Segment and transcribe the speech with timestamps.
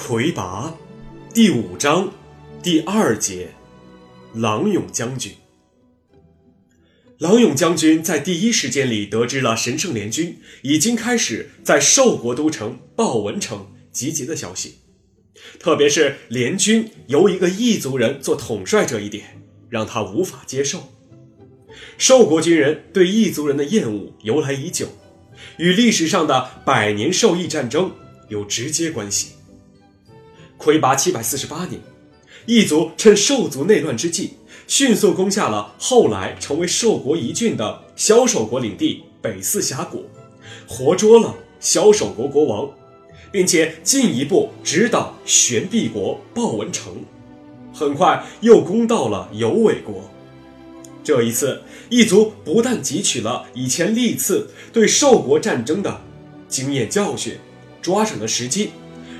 [0.00, 0.72] 魁拔，
[1.34, 2.12] 第五章，
[2.62, 3.48] 第二节，
[4.32, 5.32] 郎勇将军。
[7.18, 14.76] 郎勇将军在第一时间里得知了神圣联军已经开始在寿国都城豹纹城集结的消息，
[15.58, 20.92] 特别是联军由一个异族人做统帅这一点，让他无法接受。
[21.98, 24.86] 寿国军人对异族人的厌恶由来已久，
[25.58, 27.92] 与历史上的百年兽异战争
[28.28, 29.32] 有直接关系。
[30.58, 31.80] 魁拔七百四十八年，
[32.44, 34.32] 异族趁兽族内乱之际，
[34.66, 40.04] 迅速攻下了后来成为兽国一郡的萧守国领地北四峡谷，
[40.66, 42.68] 活捉了萧守国国王，
[43.30, 46.92] 并且进一步直捣玄壁国豹纹城，
[47.72, 50.10] 很快又攻到了有尾国。
[51.04, 56.02] 这一次，异族不但汲取了以前历次对兽国战争的
[56.48, 57.38] 经验教训，
[57.80, 58.70] 抓准了时机。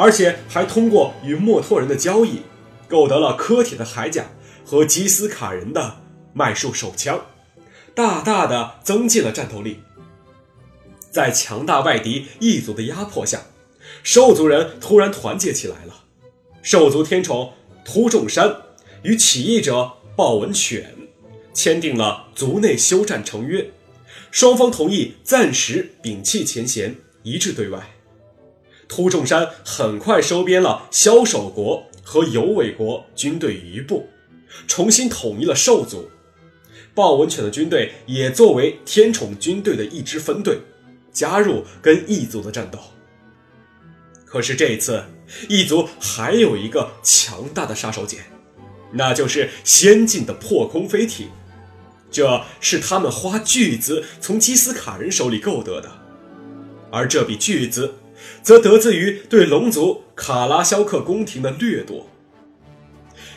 [0.00, 2.40] 而且还通过与墨脱人的交易，
[2.88, 4.30] 购得了科铁的铠甲
[4.64, 5.98] 和吉斯卡人的
[6.32, 7.26] 麦束手枪，
[7.94, 9.80] 大大的增进了战斗力。
[11.10, 13.42] 在强大外敌异族的压迫下，
[14.02, 16.04] 兽族人突然团结起来了。
[16.62, 17.52] 兽族天宠
[17.84, 18.56] 突重山
[19.02, 20.94] 与起义者豹纹犬
[21.52, 23.70] 签订了族内休战成约，
[24.30, 27.99] 双方同意暂时摒弃前嫌，一致对外。
[28.90, 34.08] 突重山很快收编了萧守国和尤伟国军队余部，
[34.66, 36.10] 重新统一了兽族。
[36.92, 40.58] 豹纹犬的军队也作为天宠军队的一支分队，
[41.12, 42.80] 加入跟异族的战斗。
[44.24, 45.04] 可是这一次，
[45.48, 48.16] 异族还有一个强大的杀手锏，
[48.92, 51.28] 那就是先进的破空飞艇，
[52.10, 55.92] 这是他们花巨资从基斯卡人手里购得的，
[56.90, 57.94] 而这笔巨资。
[58.42, 62.08] 则得自于对龙族卡拉肖克宫廷的掠夺。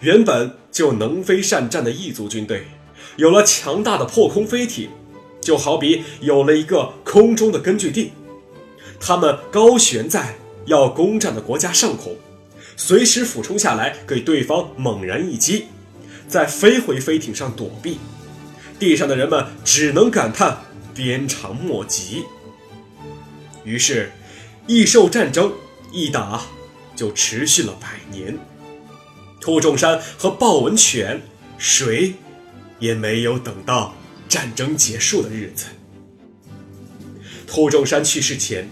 [0.00, 2.66] 原本就能飞善战的异族军队，
[3.16, 4.90] 有了强大的破空飞艇，
[5.40, 8.12] 就好比有了一个空中的根据地。
[9.00, 10.36] 他们高悬在
[10.66, 12.16] 要攻占的国家上空，
[12.76, 15.66] 随时俯冲下来给对方猛然一击，
[16.28, 17.98] 再飞回飞艇上躲避。
[18.78, 20.58] 地上的人们只能感叹
[20.94, 22.24] 鞭长莫及。
[23.64, 24.10] 于是。
[24.66, 25.52] 异兽战争
[25.92, 26.40] 一打
[26.96, 28.38] 就持续了百年，
[29.38, 31.20] 兔仲山和豹纹犬
[31.58, 32.14] 谁
[32.78, 33.94] 也没有等到
[34.26, 35.66] 战争结束的日子。
[37.46, 38.70] 兔仲山去世前，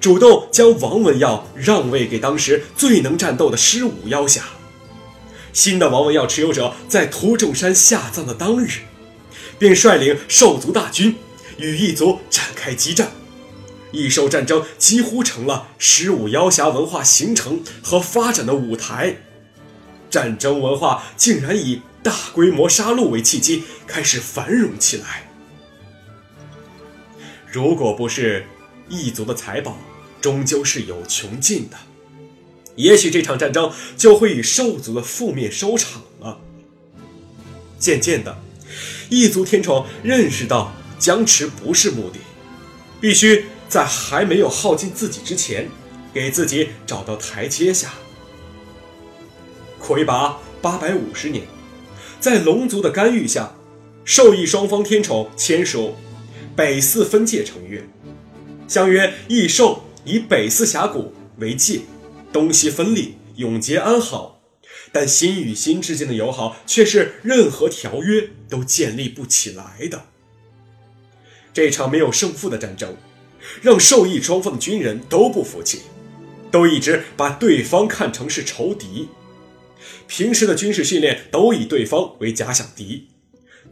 [0.00, 4.42] 主动将王文耀让位给当时最能战斗的狮武妖侠。
[5.52, 8.80] 新的王文耀持有者在兔仲山下葬的当日，
[9.60, 11.14] 便率领兽族大军
[11.56, 13.12] 与异族展开激战。
[13.92, 19.16] 异兽战争几乎成了十五妖侠文化形成和发展的舞台，
[20.08, 25.28] 战争文化竟然以大规模杀戮为契机开始繁荣起来。
[27.50, 28.46] 如果不是
[28.88, 29.76] 异族的财宝
[30.20, 31.76] 终究是有穷尽的，
[32.76, 36.38] 也许这场战争就会以兽族的覆灭收场了。
[37.78, 38.38] 渐渐的，
[39.08, 42.20] 异族天宠认识到僵持不是目的，
[43.00, 43.46] 必须。
[43.70, 45.68] 在还没有耗尽自己之前，
[46.12, 47.94] 给自己找到台阶下。
[49.78, 51.44] 魁拔八百五十年，
[52.18, 53.54] 在龙族的干预下，
[54.04, 55.94] 兽异双方天宠签署
[56.56, 57.88] 北四分界成约，
[58.66, 61.82] 相约异兽以北四峡谷为界，
[62.32, 64.40] 东西分立，永结安好。
[64.92, 70.06] 但心与心之间的友好，却是任何条约都建立不起来的。
[71.54, 72.96] 这场没有胜负的战争。
[73.62, 75.80] 让受益双方的军人都不服气，
[76.50, 79.08] 都一直把对方看成是仇敌，
[80.06, 83.08] 平时的军事训练都以对方为假想敌，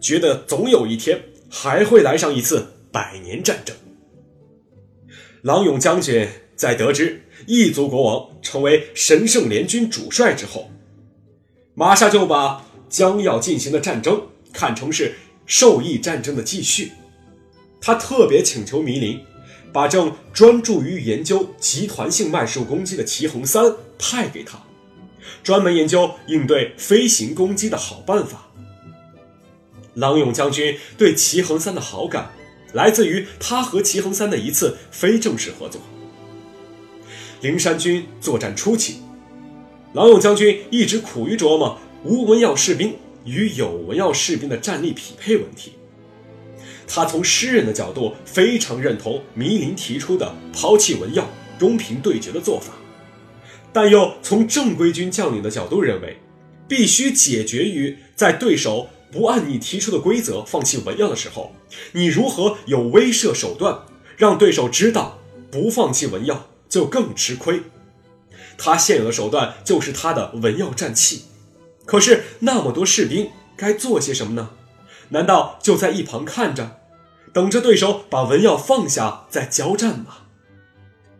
[0.00, 3.76] 觉得总有一天还会来上一次百年战争。
[5.42, 10.70] 郎勇将军在得知异族国王成为神圣联军主帅之后，
[11.74, 14.20] 马上就把将要进行的战争
[14.52, 15.14] 看成是
[15.46, 16.92] 受益战争的继续，
[17.80, 19.20] 他特别请求弥林。
[19.72, 24.62] 把正专注于研究集团性脉术攻击的齐恒三派给他，
[25.42, 28.48] 专门研究应对飞行攻击的好办法。
[29.94, 32.30] 郎勇将军对齐恒三的好感，
[32.72, 35.80] 来自于他和齐恒三的一次非正式合作。
[37.40, 38.98] 灵山军作战初期，
[39.92, 45.72] 郎勇将军一直苦于琢磨无文耀士兵与有文耀士兵的战力匹配问题。
[46.88, 52.72] 他从诗人的角度非常认同弥林提出的抛弃文耀、公平对决的做法，
[53.72, 56.18] 但又从正规军将领的角度认为，
[56.66, 61.54] 必须解决于在对手不按你提出的规则放弃文耀的时候，
[61.92, 63.80] 你如何有威慑手段，
[64.16, 65.18] 让对手知道
[65.50, 67.62] 不放弃文耀就更吃亏。
[68.56, 71.24] 他现有的手段就是他的文耀战器，
[71.84, 74.50] 可是那么多士兵该做些什么呢？
[75.10, 76.77] 难道就在一旁看着，
[77.38, 80.22] 等着对手把文耀放下再交战吗？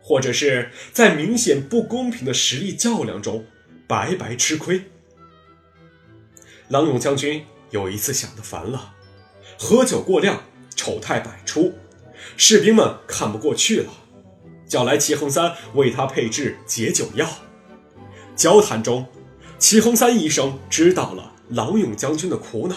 [0.00, 3.44] 或者是在明显不公平的实力较量中
[3.88, 4.84] 白白吃亏？
[6.68, 8.94] 郎勇将军有一次想得烦了，
[9.58, 10.44] 喝酒过量，
[10.76, 11.74] 丑态百出，
[12.36, 13.92] 士兵们看不过去了，
[14.68, 17.28] 叫来齐恒三为他配制解酒药。
[18.36, 19.08] 交谈中，
[19.58, 22.76] 齐恒三医生知道了郎勇将军的苦恼。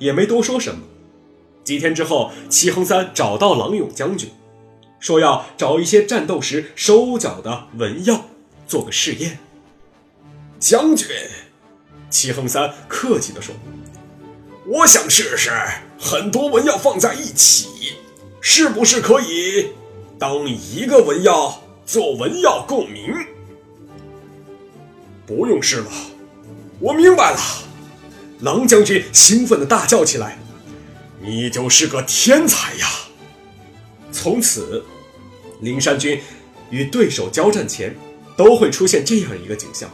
[0.00, 0.80] 也没多说什么。
[1.66, 4.30] 几天之后，齐恒三找到郎勇将军，
[5.00, 8.26] 说要找一些战斗时收缴的文药
[8.68, 9.40] 做个试验。
[10.60, 11.08] 将军，
[12.08, 13.52] 齐恒三客气地说
[14.64, 15.50] ：“我想试试
[15.98, 17.66] 很多文药放在一起，
[18.40, 19.70] 是不是可以
[20.20, 23.12] 当一个文药做文药共鸣？”
[25.26, 25.90] 不用试了，
[26.78, 27.38] 我明白了。
[28.42, 30.38] 郎将军兴奋地大叫起来
[31.20, 32.86] ：“你就是个天才呀！”
[34.12, 34.84] 从此，
[35.60, 36.20] 灵山军
[36.70, 37.94] 与对手交战前，
[38.36, 39.90] 都会出现这样一个景象：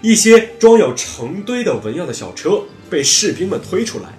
[0.00, 4.18] 一些装有成堆的文药的小车被士兵们推出来，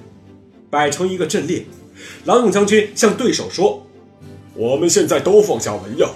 [0.69, 1.65] 摆成一个阵列。
[2.25, 3.85] 郎勇将军向对手说
[4.55, 6.13] ：“我们现在都放下文药，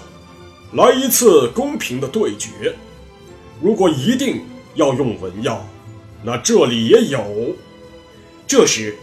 [0.72, 2.74] 来一次公平的对决。
[3.62, 4.42] 如果一定
[4.74, 5.66] 要用文药。”
[6.24, 7.54] 那这里也有。
[8.44, 8.96] 这时，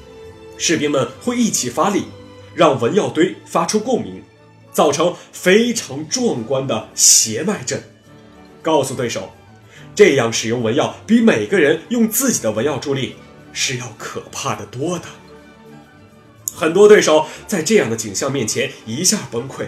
[0.58, 2.06] 士兵们会一起发力，
[2.54, 4.24] 让文药堆发出共鸣，
[4.72, 7.84] 造成非常壮观的邪脉阵。
[8.62, 9.32] 告诉对手，
[9.94, 13.16] 这样使用文药比每个人用自己的文药助力
[13.54, 15.06] 是要可怕的多的。
[16.54, 19.66] 很多对手在这样的景象面前一下崩溃，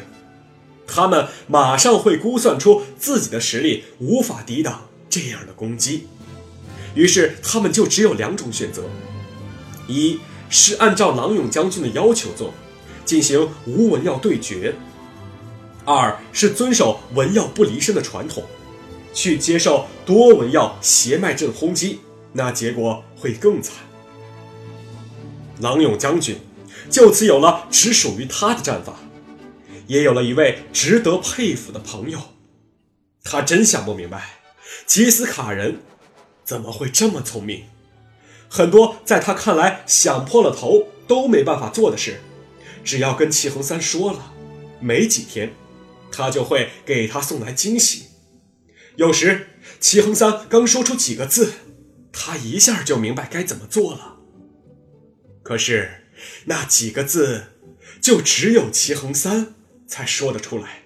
[0.87, 6.07] 他们马上会估算出自己的实力无法抵挡这样的攻击。
[6.95, 8.83] 于是他们就只有两种选择：
[9.87, 10.19] 一
[10.49, 12.53] 是按照郎勇将军的要求做，
[13.05, 14.73] 进行无文药对决；
[15.85, 18.43] 二是遵守文药不离身的传统，
[19.13, 21.99] 去接受多文药邪脉阵轰击，
[22.33, 23.75] 那结果会更惨。
[25.59, 26.37] 郎勇将军
[26.89, 28.93] 就此有了只属于他的战法，
[29.87, 32.19] 也有了一位值得佩服的朋友。
[33.23, 34.39] 他真想不明白，
[34.85, 35.79] 吉斯卡人。
[36.43, 37.65] 怎么会这么聪明？
[38.49, 42.21] 很多在他看来想破了头都没办法做的事，
[42.83, 44.33] 只要跟齐恒三说了，
[44.79, 45.53] 没几天，
[46.11, 48.05] 他就会给他送来惊喜。
[48.95, 49.47] 有时
[49.79, 51.53] 齐恒三刚说出几个字，
[52.11, 54.17] 他一下就明白该怎么做了。
[55.43, 56.09] 可是
[56.45, 57.43] 那几个字，
[58.01, 59.53] 就只有齐恒三
[59.87, 60.83] 才说得出来。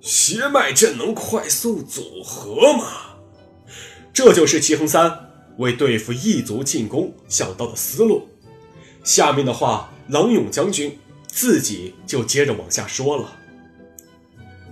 [0.00, 3.05] 邪脉阵能快速组合吗？
[4.16, 5.28] 这就是齐衡三
[5.58, 8.26] 为对付异族进攻想到的思路。
[9.04, 13.36] 下面的话，郎勇将军自己就接着往下说了：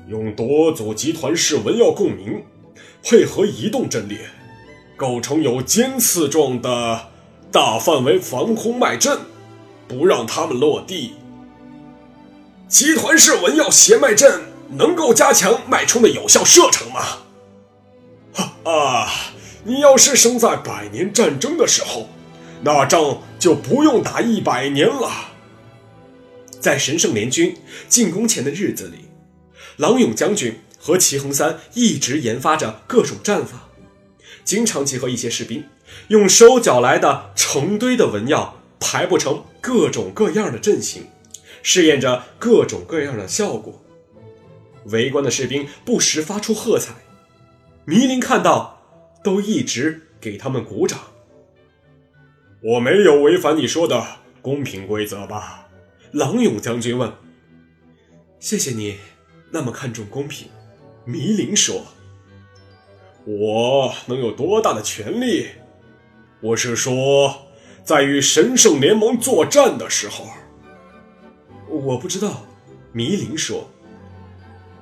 [0.09, 2.43] 用多组集团式文耀共鸣，
[3.03, 4.31] 配合移动阵列，
[4.97, 7.11] 构成有尖刺状的
[7.53, 9.19] 大范围防空脉阵，
[9.87, 11.13] 不让他们落地。
[12.67, 14.41] 集团式文耀邪脉阵。
[14.71, 17.01] 能够加强脉冲的有效射程吗？
[18.65, 19.09] 啊，
[19.65, 22.09] 你要是生在百年战争的时候，
[22.63, 25.11] 那仗就不用打一百年了。
[26.61, 27.57] 在神圣联军
[27.89, 29.11] 进攻前的日子里，
[29.77, 33.69] 郎勇将军和齐恒三一直研发着各种战法，
[34.45, 35.65] 经常集合一些士兵，
[36.09, 41.07] 用收缴来的成堆的文药排布成各种各样的阵型，
[41.63, 43.83] 试验着各种各样的效果。
[44.87, 46.95] 围观的士兵不时发出喝彩，
[47.87, 48.81] 迷林看到，
[49.23, 50.99] 都一直给他们鼓掌。
[52.63, 54.03] 我没有违反你说的
[54.41, 55.69] 公平规则吧？
[56.13, 57.13] 郎勇将军问。
[58.39, 58.97] 谢谢你，
[59.51, 60.49] 那么看重公平。
[61.05, 61.83] 迷林说。
[63.27, 65.49] 我能有多大的权利？
[66.41, 67.49] 我是说，
[67.83, 70.27] 在与神圣联盟作战的时候。
[71.69, 72.47] 我不知道。
[72.93, 73.69] 迷林说。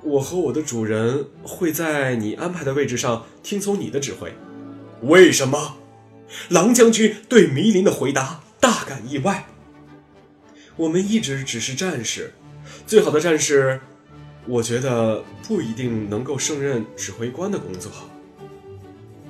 [0.02, 4.32] 我和我的主人会在你安排的位置上听从你的指挥。
[5.02, 5.76] 为什么？
[6.48, 9.46] 狼将军对迷林的回答大感意外。
[10.76, 12.32] 我们一直只是战士，
[12.86, 13.80] 最好的战士
[14.46, 17.92] 我觉得不一定能够胜任指挥官的工作。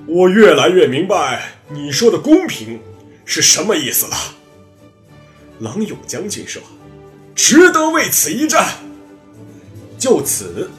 [0.07, 2.79] 我越来越明白你说的公平
[3.25, 4.15] 是什么意思了。
[5.59, 6.61] 狼勇将军说
[7.35, 8.73] ：“值得为此一战。”
[10.03, 10.69] 就此，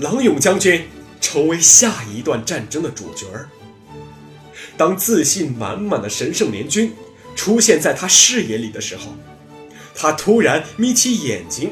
[0.00, 0.88] 郎勇将军
[1.20, 3.48] 成为下一段战争的主角儿。
[4.76, 6.92] 当自信满满的神圣联军
[7.36, 9.12] 出现在他视野里的时候，
[9.94, 11.70] 他突然眯起眼睛。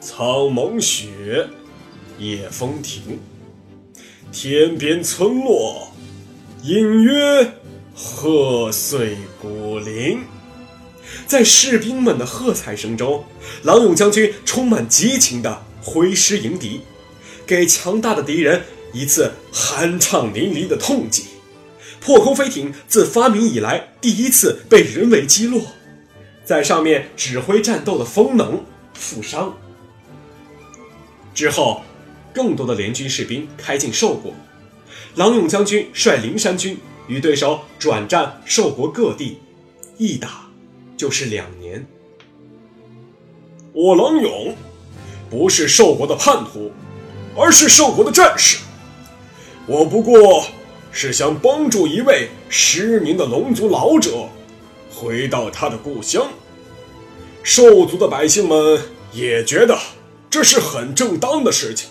[0.00, 1.46] 苍茫雪，
[2.18, 3.20] 夜风停。
[4.32, 5.92] 天边村落，
[6.62, 7.52] 隐约
[7.94, 10.22] 贺岁鼓铃。
[11.32, 13.24] 在士兵们的喝彩声中，
[13.62, 16.82] 郎勇将军充满激情地挥师迎敌，
[17.46, 21.24] 给强大的敌人一次酣畅淋漓的痛击。
[22.02, 25.62] 破空飞艇自发明以来第一次被人为击落，
[26.44, 28.62] 在上面指挥战斗的风能
[28.92, 29.56] 负伤。
[31.32, 31.80] 之后，
[32.34, 34.34] 更多的联军士兵开进寿国，
[35.14, 36.76] 郎勇将军率灵山军
[37.08, 39.38] 与对手转战寿国各地，
[39.96, 40.50] 一打
[40.96, 41.86] 就是两年。
[43.72, 44.54] 我郎勇
[45.30, 46.70] 不是兽国的叛徒，
[47.36, 48.58] 而是兽国的战士。
[49.66, 50.44] 我不过
[50.90, 54.28] 是想帮助一位失明的龙族老者
[54.90, 56.26] 回到他的故乡。
[57.42, 58.80] 兽族的百姓们
[59.12, 59.78] 也觉得。
[60.30, 61.90] 这是很正当的事情，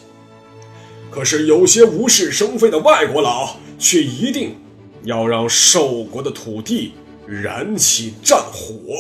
[1.12, 4.58] 可是有些无事生非的外国佬却一定
[5.03, 6.93] 要让兽国的土地
[7.27, 8.95] 燃起战火，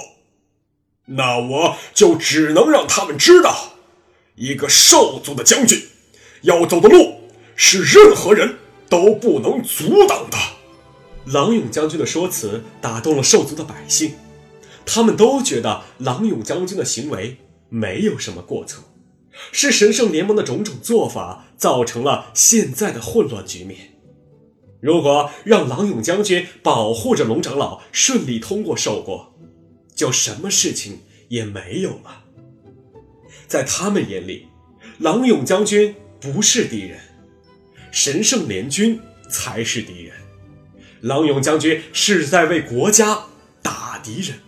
[1.05, 3.73] 那我就只能让他们知道，
[4.35, 5.81] 一个兽族的将军
[6.43, 7.21] 要走的路
[7.55, 10.37] 是任何人都不能阻挡的。
[11.25, 14.15] 郎勇将军的说辞打动了兽族的百姓，
[14.85, 17.37] 他们都觉得郎勇将军的行为
[17.69, 18.83] 没有什么过错。
[19.51, 23.90] 是神圣联盟的种种做法造成了现在的混乱局面。
[24.81, 29.33] 如果让郎勇将军保护着龙长老顺利通过寿国，
[29.95, 32.23] 就什么事情也没有了。
[33.47, 34.47] 在他们眼里，
[34.97, 36.99] 郎勇将军不是敌人，
[37.91, 40.15] 神圣联军才是敌人。
[41.01, 43.25] 郎勇将军是在为国家
[43.61, 44.39] 打敌人。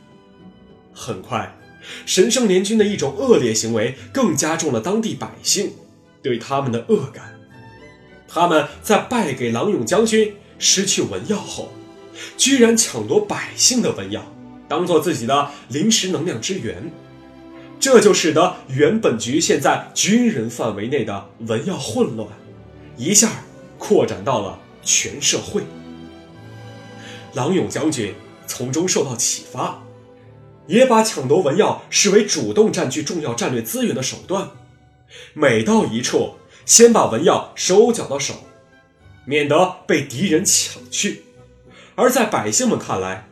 [0.93, 1.59] 很快。
[2.05, 5.73] 神圣联军的一种恶劣行为，更加重了当地百姓
[6.21, 7.32] 对他们的恶感。
[8.33, 11.71] 他们在败给郎勇将军、失去文药后，
[12.35, 14.23] 居然抢夺百姓的文药，
[14.67, 16.91] 当做自己的临时能量之源。
[17.79, 22.27] 这就使得原本局限在军人范围内的文药混乱，
[22.97, 23.29] 一下
[23.77, 25.61] 扩展到了全社会。
[27.33, 28.15] 郎勇将军
[28.47, 29.79] 从中受到启发。
[30.65, 34.49] 也把抢夺文药视为主动占据重要战略资源的手段，
[35.33, 36.35] 每到一处，
[36.65, 38.35] 先把文药收缴到手，
[39.25, 41.25] 免得被敌人抢去。
[41.95, 43.27] 而在百姓们看来，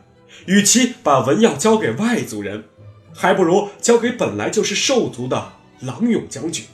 [0.46, 2.68] 与其把文药交给外族人，
[3.14, 6.66] 还不如交给本来就是兽族的郎勇将军。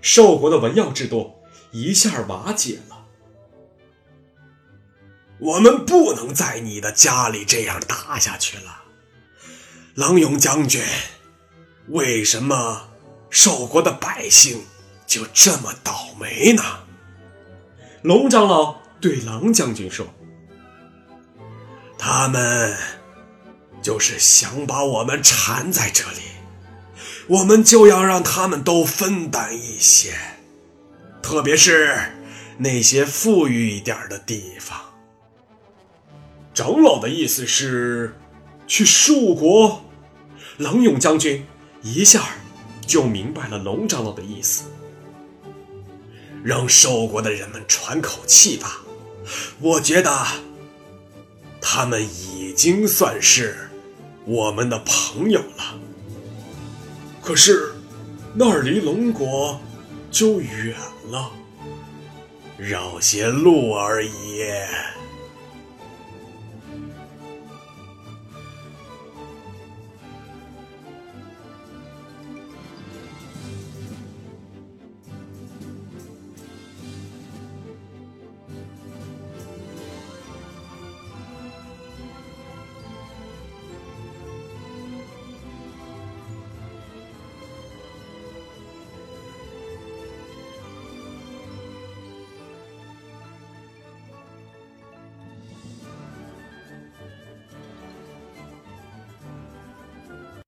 [0.00, 1.34] 兽国的文药制度
[1.70, 3.06] 一下瓦解了。
[5.38, 8.82] 我们不能在你的家里这样打下去了。
[9.94, 10.80] 郎勇将军，
[11.88, 12.90] 为什么
[13.28, 14.64] 兽国的百姓
[15.12, 16.62] 就这么倒霉呢？
[18.00, 20.06] 龙长老对狼将军说
[21.98, 22.74] ：“他们
[23.82, 26.22] 就是想把我们缠在这里，
[27.26, 30.14] 我们就要让他们都分担一些，
[31.20, 32.14] 特别是
[32.56, 34.80] 那些富裕一点的地方。”
[36.54, 38.16] 长老的意思是。
[38.64, 39.84] 去树国，
[40.56, 41.44] 狼勇将军
[41.82, 42.22] 一下
[42.86, 44.64] 就明白了龙长老的意思。
[46.42, 48.82] 让寿国的人们喘口气吧，
[49.60, 50.26] 我觉得
[51.60, 53.70] 他们已经算是
[54.24, 55.78] 我们的朋友了。
[57.20, 57.72] 可是
[58.34, 59.60] 那儿离龙国
[60.10, 60.74] 就远
[61.10, 61.30] 了，
[62.58, 64.42] 绕些路而已。